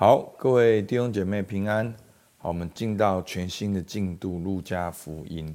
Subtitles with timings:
[0.00, 1.94] 好，各位弟兄姐妹平安。
[2.38, 5.54] 好，我们进到全新的进度，路加福音。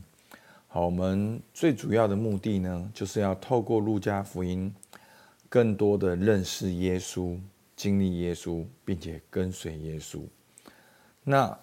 [0.68, 4.72] 好，我们最主要的目的呢，就是要透过路加福音，
[5.50, 7.40] 更多的认识耶稣，
[7.76, 10.22] 经历耶稣，并且跟随耶稣。
[11.24, 11.58] 那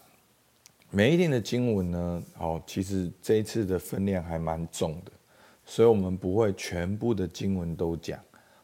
[0.90, 5.12] 每一天的经文呢，好，其实这一次的分量还蛮重的，
[5.64, 8.18] 所以我们不会全部的经文都讲，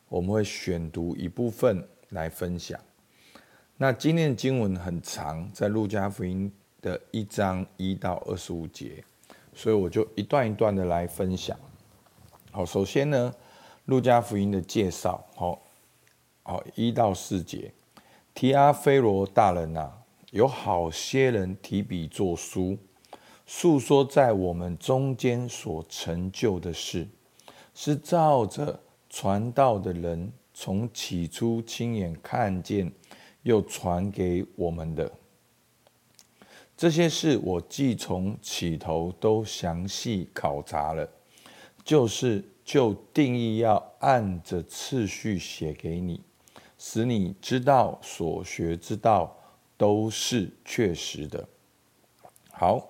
[0.08, 2.80] 我们会选读一部分来分享。
[3.80, 9.04] 那今天的经文很长，在路加福音的一章一到二十五节，
[9.54, 11.56] 所以我就一段一段的来分享。
[12.50, 13.32] 好，首先呢，
[13.84, 15.62] 路加福音的介绍，好，
[16.42, 17.72] 好一到四节，
[18.34, 20.02] 提阿非罗大人呐、啊，
[20.32, 22.76] 有好些人提笔作书，
[23.46, 27.06] 述说在我们中间所成就的事，
[27.74, 32.90] 是照着传道的人从起初亲眼看见。
[33.42, 35.10] 又传给我们的
[36.76, 41.08] 这些事，我既从起头都详细考察了，
[41.82, 46.22] 就是就定义要按着次序写给你，
[46.78, 49.36] 使你知道所学之道
[49.76, 51.48] 都是确实的。
[52.50, 52.88] 好，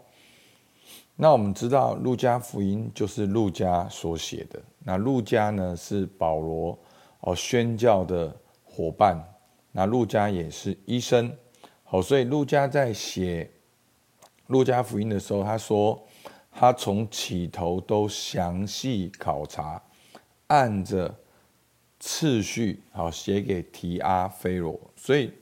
[1.16, 6.78] 那我们知道路加福音就是路加所写的，那路加呢是保罗
[7.20, 9.22] 哦宣教的伙伴。
[9.78, 11.32] 那路加也是医生，
[11.84, 13.48] 好，所以路加在写
[14.48, 16.04] 路加福音的时候，他说
[16.50, 19.80] 他从起头都详细考察，
[20.48, 21.14] 按着
[22.00, 25.32] 次序好写给提阿非罗，所以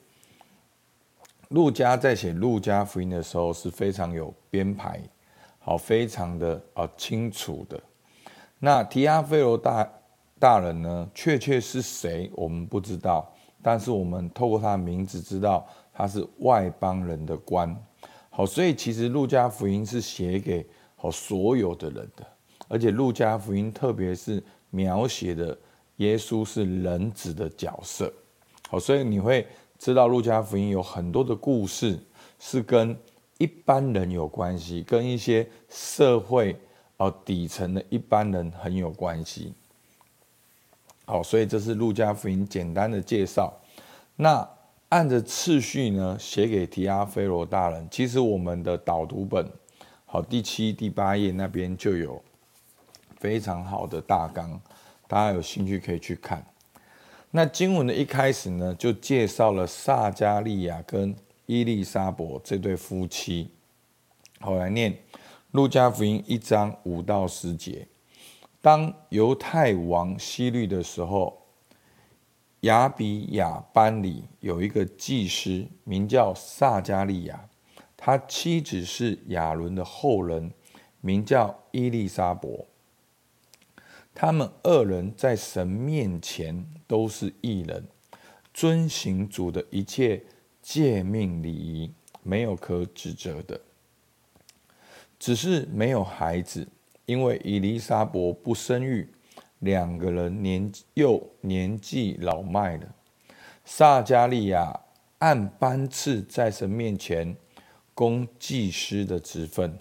[1.49, 5.01] 路加在写路加福音的时候是非常有编排，
[5.61, 7.81] 好，非常的啊清楚的。
[8.59, 9.91] 那提阿非罗大
[10.39, 13.33] 大人呢，确切是谁，我们不知道。
[13.67, 17.77] 但是我们透过他的名字知道他是外邦人的官，
[18.31, 20.65] 好，所以其实路加福音是写给
[20.95, 22.25] 好所有的人的，
[22.69, 25.59] 而且路加福音特别是描写的
[25.97, 28.13] 耶稣是人子的角色，
[28.69, 29.45] 好，所以你会
[29.81, 31.99] 知道路加福音有很多的故事
[32.39, 32.97] 是跟
[33.39, 36.57] 一般人有关系，跟一些社会
[36.99, 39.53] 哦底层的一般人很有关系。
[41.07, 43.55] 好，所以这是路加福音简单的介绍。
[44.17, 44.47] 那
[44.89, 47.87] 按着次序呢，写给提阿非罗大人。
[47.91, 49.49] 其实我们的导读本，
[50.05, 52.21] 好，第七、第八页那边就有
[53.19, 54.61] 非常好的大纲，
[55.07, 56.45] 大家有兴趣可以去看。
[57.31, 61.15] 那经文的一开始呢，就介绍了撒迦利亚跟
[61.47, 63.51] 伊丽莎伯这对夫妻。
[64.41, 64.97] 好，来念
[65.53, 67.87] 路加福音一章五到十节。
[68.61, 71.47] 当犹太王希律的时候，
[72.61, 77.49] 亚比雅班里有一个祭司，名叫撒迦利亚，
[77.97, 80.51] 他妻子是亚伦的后人，
[81.01, 82.49] 名叫伊丽莎白。
[84.13, 87.87] 他们二人在神面前都是异人，
[88.53, 90.25] 遵行主的一切
[90.63, 91.93] 诫命礼仪，
[92.23, 93.61] 没有可指责的，
[95.19, 96.67] 只是没有孩子。
[97.07, 99.09] 因为以利沙伯不生育，
[99.61, 102.95] 两个人年又年纪老迈了。
[103.65, 104.81] 撒迦利亚
[105.19, 107.37] 按班次在神面前
[107.95, 109.79] 供祭司的职分，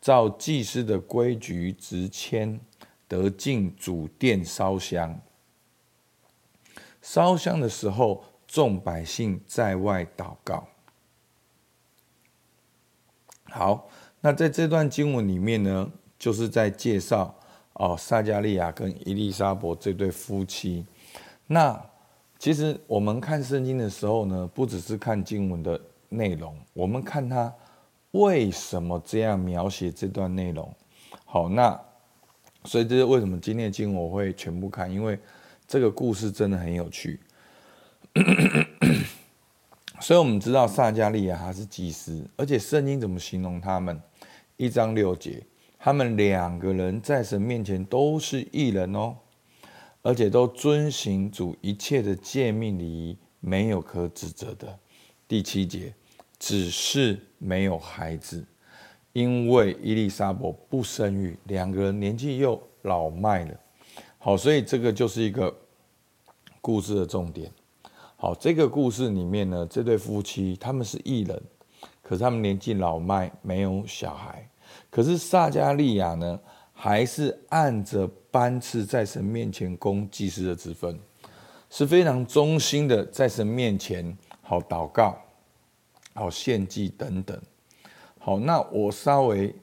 [0.00, 2.58] 照祭司的规矩执签，
[3.06, 5.20] 得进主殿烧香。
[7.02, 10.68] 烧香的时候，众百姓在外祷告。
[13.44, 13.88] 好，
[14.20, 17.34] 那在这段经文里面呢，就是在介绍
[17.72, 20.86] 哦，撒迦利亚跟伊丽莎白这对夫妻。
[21.46, 21.82] 那
[22.38, 27.52] 其实我们看圣经的时候呢，不只是看经文的内容，我们看他
[28.10, 30.72] 为什么这样描写这段内容。
[31.24, 31.80] 好，那
[32.64, 35.18] 所以这是为什么今天的经我会全部看，因为
[35.66, 37.18] 这个故事真的很有趣。
[40.00, 43.98] 所以我们知道撒迦利亚他是祭司，而且圣经怎么形容他们？
[44.56, 45.42] 一章六节。
[45.82, 49.16] 他们两个人在神面前都是异人哦，
[50.02, 54.78] 而且都遵行主一切的诫命礼仪，没有可指责的。
[55.26, 55.94] 第七节，
[56.38, 58.44] 只是没有孩子，
[59.14, 63.54] 因为伊丽莎白不生育，两个人年纪又老迈了。
[64.18, 65.56] 好，所以这个就是一个
[66.60, 67.50] 故事的重点。
[68.16, 71.42] 好，这个故事里面呢，这对夫妻他们是异人，
[72.02, 74.46] 可是他们年纪老迈，没有小孩。
[74.90, 76.40] 可是撒迦利亚呢，
[76.72, 80.98] 还是按着班次在神面前供祭司的职分，
[81.68, 85.16] 是非常忠心的在神面前好祷告。
[86.12, 87.40] 好献祭等等。
[88.18, 89.54] 好，那我稍微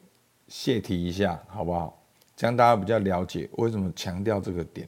[0.48, 2.02] 泄题一下，好不好？
[2.38, 4.88] 这样大家比较了解为什么强调这个点。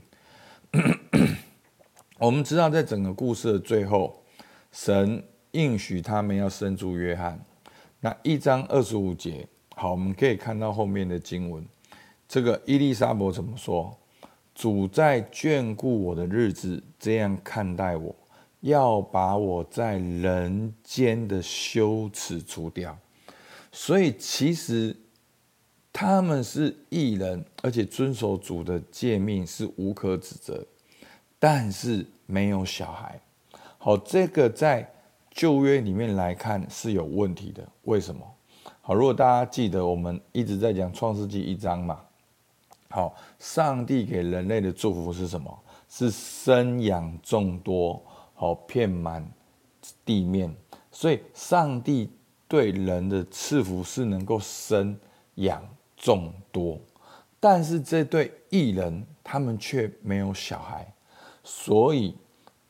[2.18, 4.24] 我们知道，在整个故事的最后，
[4.72, 7.40] 神应许他们要生出约翰。
[8.00, 9.46] 那一章二十五节，
[9.82, 11.66] 好，我们可以看到后面的经文。
[12.28, 13.98] 这个伊丽莎白怎么说？
[14.54, 18.14] 主在眷顾我的日子，这样看待我，
[18.60, 22.98] 要把我在人间的羞耻除掉。
[23.72, 24.94] 所以其实
[25.94, 30.68] 他们是艺人，而且遵守主的诫命是无可指责，
[31.40, 33.18] 但是没有小孩。
[33.78, 34.92] 好，这个在。
[35.32, 38.22] 旧约里面来看是有问题的，为什么？
[38.90, 42.00] 好，如果大家记得，我们一直在讲创世纪一章嘛。
[42.90, 45.60] 好，上帝给人类的祝福是什么？
[45.88, 48.02] 是生养众多，
[48.34, 49.24] 好，遍满
[50.04, 50.52] 地面。
[50.92, 52.10] 所以，上帝
[52.48, 54.98] 对人的赐福是能够生
[55.36, 55.62] 养
[55.96, 56.76] 众多，
[57.40, 60.92] 但是这对艺人他们却没有小孩，
[61.44, 62.16] 所以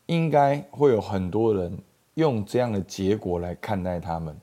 [0.08, 1.82] 应该会有很多人。
[2.16, 4.38] 用这样的结果来看待他们，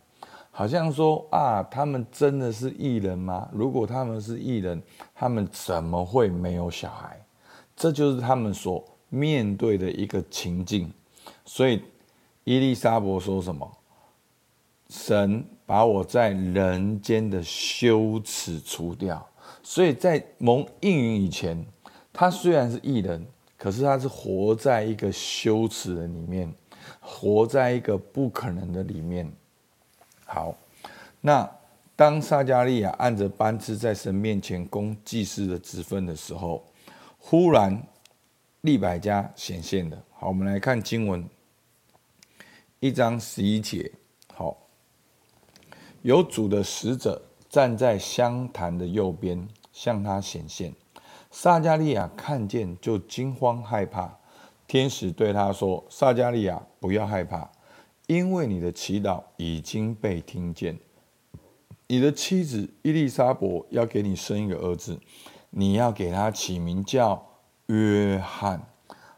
[0.58, 3.47] 好像说啊，他们真的是艺人吗？
[3.53, 4.82] 如果他们是艺人，
[5.14, 7.23] 他们怎么会没有小孩？
[7.76, 10.91] 这就是他们所面对的一个情境。
[11.44, 11.82] 所以
[12.44, 13.70] 伊丽莎白说什么？
[14.88, 19.23] 神把我在人间的羞耻除掉。
[19.62, 21.67] 所以在蒙应允以前，
[22.14, 23.26] 他虽然是艺人，
[23.59, 26.50] 可是他是活在一个羞耻的里面。
[26.99, 29.31] 活在一个不可能的里面。
[30.26, 30.55] 好，
[31.23, 31.50] 那
[31.94, 36.62] 当撒迦利亚按着班次在神面前供祭司的职分的时候，
[37.19, 37.82] 忽然
[38.61, 39.96] 利百加显现了。
[40.12, 41.26] 好，我们来看经文
[42.81, 43.90] 一章十一节。
[44.34, 44.56] 好，
[46.02, 50.75] 有主的使者站在香坛的右边，向他显现。
[51.31, 54.19] 撒迦利亚看见，就惊慌害怕。
[54.67, 57.49] 天使对他说：“撒迦利亚，不要害怕，
[58.06, 60.79] 因为你的祈祷已经被听见。
[61.88, 64.99] 你的妻子伊丽莎白要给你生一个儿子，
[65.50, 67.25] 你要给他起名叫
[67.67, 68.69] 约翰。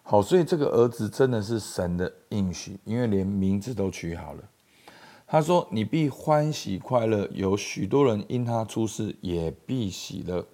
[0.03, 4.43] 好，所以这个儿子真的是神的应许，因为连名字都取好了。
[5.27, 10.47] 他说：你必欢喜快乐，有许多人因他出世也必喜乐。”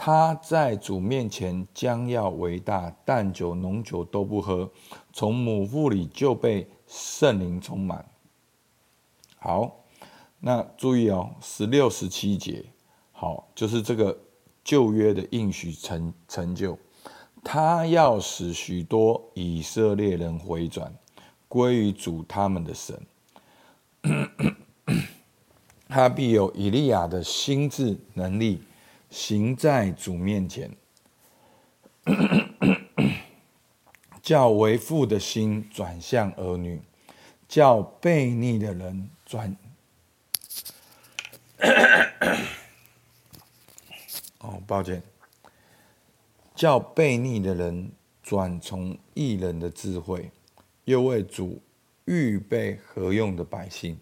[0.00, 4.70] 他在主面前将要为大，淡酒浓酒都不喝，
[5.12, 8.04] 从母腹里就被圣灵充满。
[9.38, 9.84] 好，
[10.40, 12.64] 那注意哦，十六、十七节，
[13.12, 14.18] 好，就是这个
[14.64, 16.76] 旧约的应许成成就。
[17.44, 20.92] 他要使许多以色列人回转，
[21.46, 23.00] 归于主他们的神。
[25.88, 28.62] 他必有以利亚的心智能力。
[29.10, 30.70] 行在主面前，
[34.28, 36.82] 叫为父的心转向儿女，
[37.48, 39.56] 叫悖逆的人转。
[44.40, 45.02] 哦，抱歉，
[46.54, 47.90] 叫悖逆的人
[48.22, 50.30] 转从异人的智慧，
[50.84, 51.62] 又为主
[52.04, 53.98] 预备合用的百姓。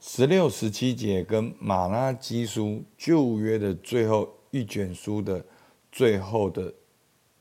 [0.00, 5.44] 十六、十七节跟马拉基书旧约的最后一卷书的
[5.90, 6.72] 最后的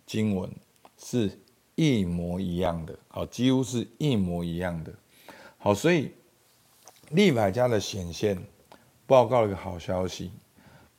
[0.07, 0.51] 经文
[0.97, 1.39] 是
[1.79, 4.93] 一模一样的，好，几乎是一模一样的。
[5.57, 6.12] 好，所以
[7.12, 8.38] 利百加的显现
[9.07, 10.29] 报告了一个好消息，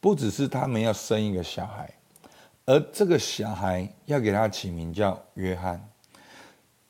[0.01, 1.93] 不只是他们要生一个小孩，
[2.65, 5.87] 而这个小孩要给他起名叫约翰，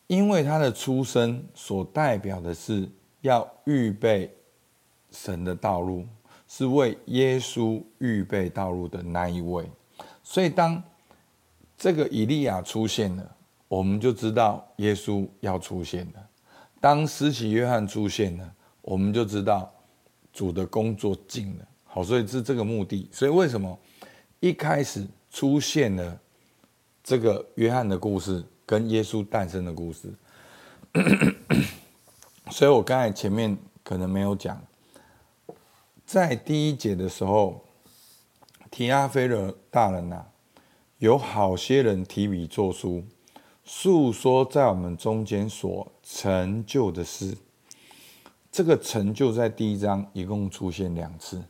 [0.06, 2.88] 因为他的出生所代表的是
[3.22, 4.32] 要预备。
[5.12, 6.06] 神的道路
[6.46, 9.68] 是为耶稣预备道路的那一位，
[10.22, 10.80] 所以当
[11.76, 13.36] 这个以利亚出现了，
[13.70, 16.20] 我们就知道耶稣要出现了；
[16.80, 19.72] 当施洗约翰出现了，我们就知道
[20.32, 21.68] 主的工作尽了。
[21.84, 23.08] 好，所以是这个目的。
[23.12, 23.78] 所以为什么
[24.40, 26.20] 一开始出现了
[27.04, 30.12] 这个约翰的故事跟耶稣诞生的故事？
[32.50, 34.60] 所以我刚才前面可能没有讲。
[36.04, 37.64] 在第一节的时候，
[38.68, 40.26] 提阿非勒大人呐、啊，
[40.98, 43.04] 有好些人提笔作书，
[43.72, 47.38] 述说在我们中间所成就的事。
[48.50, 51.40] 这个成就在第一章一共出现两次，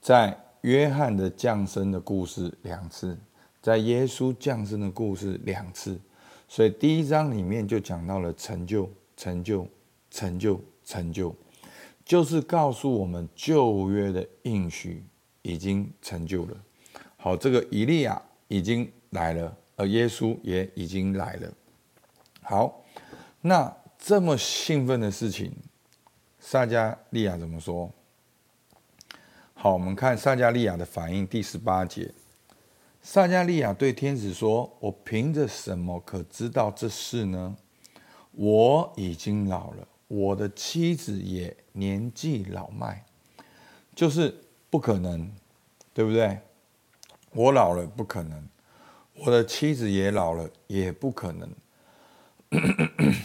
[0.00, 3.16] 在约翰的降生的故事两次，
[3.62, 5.98] 在耶稣降生的故事两次，
[6.48, 9.64] 所以第一章里面就讲到了成就、成就、
[10.10, 11.32] 成就、成就。
[12.04, 15.04] 就是告诉我们旧约的应许
[15.42, 16.56] 已经成就了。
[17.16, 21.52] 好，这个以利亚已经来了，而耶稣也已经来了。
[22.42, 22.84] 好，
[23.40, 25.52] 那这么兴奋的事情，
[26.40, 27.90] 撒迦利亚怎么说？
[29.54, 32.12] 好，我们看撒迦利亚的反应，第十八节。
[33.00, 37.56] 撒迦利亚对天使说：“我凭着什么可知道这事呢？
[38.32, 43.04] 我已经老了，我的妻子也年纪老迈，
[43.94, 44.34] 就是
[44.68, 45.30] 不可能，
[45.94, 46.38] 对不对？
[47.32, 48.48] 我老了不可能，
[49.24, 51.50] 我的妻子也老了也不可能。”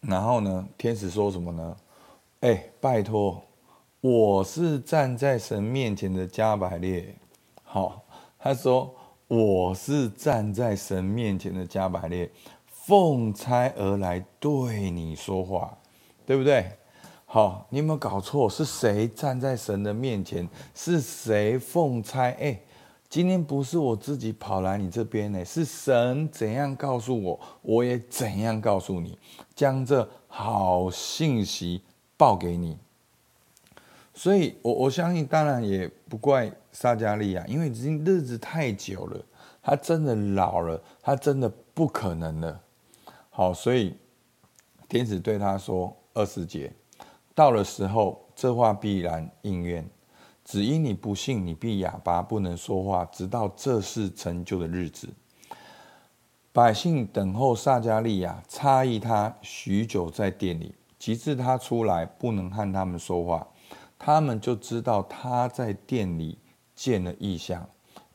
[0.00, 1.76] 然后呢，天使说什么呢？
[2.40, 3.42] 哎，拜托，
[4.00, 7.14] 我是站在神面前的加百列，
[7.62, 8.02] 好。
[8.38, 8.94] 他说
[9.26, 12.30] ：“我是站在神面前的加百列，
[12.68, 15.76] 奉差而来对你说话，
[16.24, 16.70] 对不对？
[17.24, 18.48] 好，你有没有搞错？
[18.48, 20.48] 是谁站在神的面前？
[20.76, 22.30] 是谁奉差？
[22.38, 22.60] 哎，
[23.16, 29.18] 今天不是我自己跑来你这边呢，是神怎样告诉我，我也怎样告诉你，
[29.54, 31.80] 将这好信息
[32.18, 32.76] 报给你。”
[34.12, 39.24] 所以，我我相信，当然也不怪撒迦利亚，因为已经日子太久了，
[39.62, 42.60] 他真的老了，他真的不可能了。
[43.30, 43.94] 好，所以
[44.90, 46.70] 天使对他说：“二十节，
[47.34, 49.88] 到了时候，这话必然应验。
[50.48, 55.08] 只因你不信，你必哑巴，不能说话，直到这事成就的日子。”
[56.54, 63.44] 百姓等候撒迦利亚，诧异他许久在店里，及至他出来，不能和他们说话。
[63.98, 66.38] 他们就知道他在店里
[66.76, 67.68] 见了异象，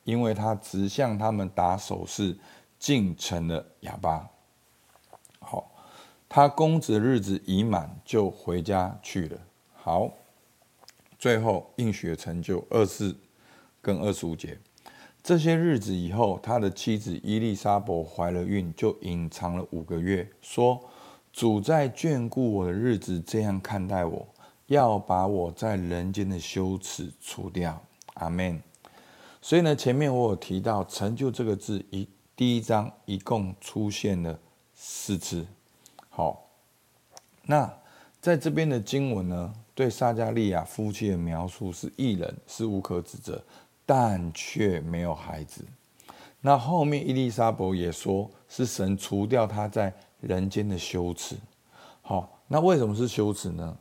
[0.06, 2.38] 因为他直向他们打手势，
[2.80, 4.26] 竟成了哑巴。
[5.40, 5.70] 好，
[6.30, 9.38] 他公职的日子已满，就回家去了。
[9.74, 10.10] 好，
[11.22, 13.16] 最后应许的成就二四
[13.80, 14.58] 跟二十五节，
[15.22, 20.84] 这些日子以后，他的妻子伊丽莎白怀了孕，就隐藏了五个月，说
[21.32, 24.28] ：“主在眷顾我的日子，这样看待我。”
[24.66, 27.80] 要把我在人间的羞耻除掉，
[28.16, 28.60] 阿门。
[29.44, 34.40] 所以呢，前面我有提到“成就”这个字，一第一章一共出现了
[34.74, 35.46] 四次。
[36.10, 36.50] 好，
[37.44, 37.72] 那
[38.20, 43.42] 在这边的经文呢，对撒迦利亚夫妻的描述是义人，是无可指责，
[43.86, 45.66] 但却没有孩子。
[46.42, 51.36] 那后面伊丽莎白也说是神除掉他在人间的羞耻。
[52.02, 53.78] 好，那为什么是羞耻呢？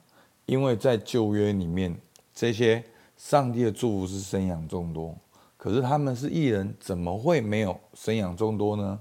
[0.46, 1.96] 因为在旧约里面，
[2.34, 2.84] 这些
[3.16, 5.16] 上帝的祝福是生养众多，
[5.56, 8.98] 可是他们是义人，怎么会没有生养众多呢？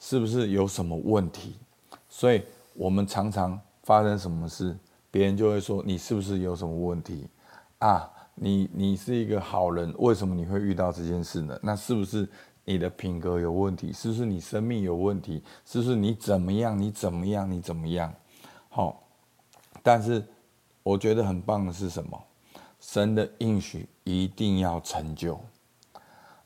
[0.00, 1.56] 是不是有什么问题？
[2.08, 2.42] 所以
[2.74, 4.76] 我们常常发生什么事，
[5.14, 7.28] 别人就会说你是不是有什么问题
[7.78, 8.10] 啊？
[8.34, 11.56] 你你是一个好人，为什么你会遇到这件事呢？
[11.62, 12.28] 那是不是
[12.64, 13.92] 你的品格有问题？
[13.92, 15.40] 是不是你生命有问题？
[15.64, 16.76] 是不是你怎么样？
[16.76, 17.48] 你怎么样？
[17.48, 18.12] 你怎么样？
[18.68, 19.04] 好，
[19.82, 20.20] 但是。
[20.82, 22.24] 我觉得很棒的是什么？
[22.78, 25.40] 神的应许一定要成就，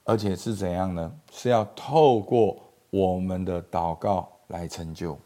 [0.05, 1.13] 而且是怎样呢？
[1.33, 2.57] 是要透过
[2.91, 5.19] 我们的祷告来成就。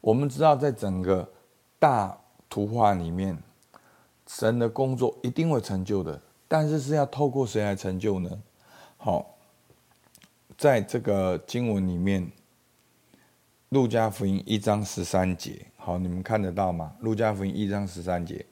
[0.00, 1.30] 我们知道，在整个
[1.78, 2.18] 大
[2.50, 3.42] 图画里面，
[4.26, 8.42] 神的工作一定会成就的，但是是要透过谁来成就呢？
[8.98, 9.38] 好，
[10.58, 12.30] 在这个经文里面。
[13.70, 16.92] 路加福音一章十三节，好，你们看得到吗？
[16.98, 18.44] 路加福音一章十三节，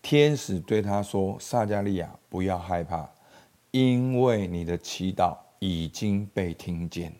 [0.00, 3.10] 天使对他说：“撒迦利亚，不要害怕，
[3.72, 7.12] 因为你的祈祷已经被听见。”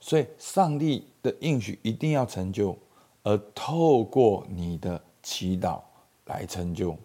[0.00, 2.76] 所以，上帝的应许一定要成就，
[3.22, 5.80] 而透过你的祈祷
[6.26, 6.96] 来成就。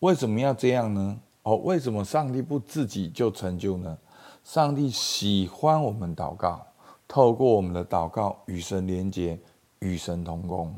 [0.00, 1.20] 为什么要这样呢？
[1.44, 3.96] 哦，为什么上帝不自己就成就呢？
[4.42, 6.66] 上帝喜欢我们祷告。
[7.06, 9.38] 透过我们的祷告与神连接，
[9.78, 10.74] 与神同工。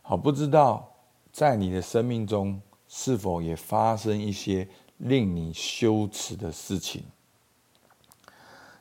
[0.00, 0.88] 好，不知道
[1.32, 2.58] 在你的生命中
[2.88, 4.66] 是否也发生一些
[4.98, 7.02] 令你羞耻的事情？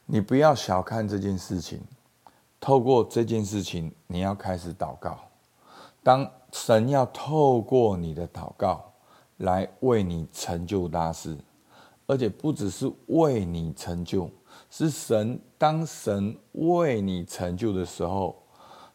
[0.05, 1.82] 你不要小看这件事情。
[2.60, 5.20] 透过这件事情，你要开始祷告。
[6.01, 8.94] 当神要透过你的祷告
[9.38, 11.38] 来为你成就大事，
[12.08, 14.30] 而且不只是为你成就。
[14.72, 18.34] 是神，当神为你成就的时候，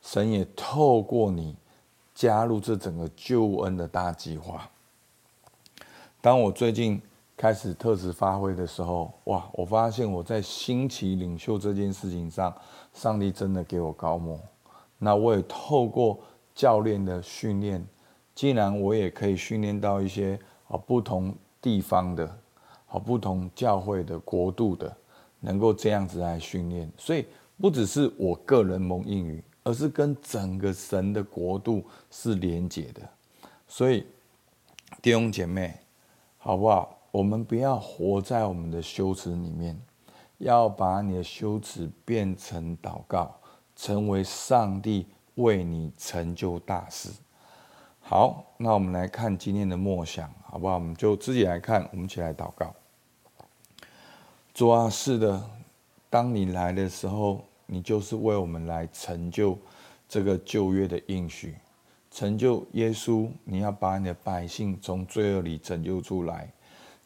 [0.01, 1.55] 神也透过你
[2.15, 4.67] 加入这整个救恩的大计划。
[6.23, 7.01] 当我最近
[7.37, 9.47] 开始特质发挥的时候，哇！
[9.53, 12.55] 我发现我在兴起领袖这件事情上，
[12.95, 14.41] 上帝真的给我高摩。
[14.97, 16.19] 那我也透过
[16.55, 17.85] 教练的训练、
[18.35, 20.39] 既然我也可以训练到一些
[20.69, 22.39] 啊不同地方的、
[22.87, 24.95] 好不同教会的国度的，
[25.41, 27.25] 能够这样子来训练，所以
[27.59, 33.03] 不只是我个人蒙应许，而是跟整个神的国度是连结的。
[33.69, 34.05] 所以
[35.01, 35.79] 弟兄姐妹，
[36.39, 36.97] 好不好？
[37.13, 39.77] 我们不要活在我们的羞耻里面，
[40.39, 43.35] 要把你的羞耻变成祷告，
[43.75, 45.07] 成为上帝
[45.43, 47.11] 为你成就大事。
[48.01, 50.75] 好，那我们来看今天的默想，好不好？
[50.75, 52.75] 我们就自己来看，我们一起来祷告。
[54.53, 55.43] 主啊，是的，
[56.09, 59.57] 当你来的时候，你就是为我们来成就
[60.09, 61.55] 这个旧约的应许，
[62.11, 66.51] 成就耶稣，你要把你的百姓从罪恶里拯救出来。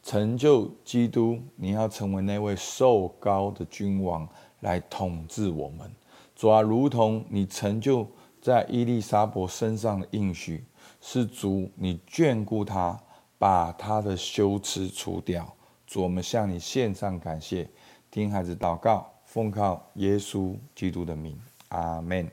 [0.03, 4.27] 成就基督，你要成为那位受膏的君王
[4.61, 5.91] 来统治我们。
[6.35, 8.07] 主啊，如同你成就
[8.45, 10.63] 在伊丽莎伯身上的应许，
[11.01, 13.03] 是主你眷顾他，
[13.39, 15.51] 把他的羞耻除掉。
[15.87, 17.67] 主，我们向你献上感谢，
[18.11, 22.31] 听孩子祷告，奉靠耶稣基督的名，阿门。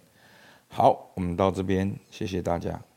[0.67, 2.90] 好，我们到这边，谢谢大家。